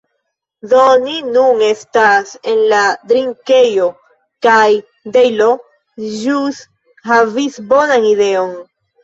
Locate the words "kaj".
4.47-4.65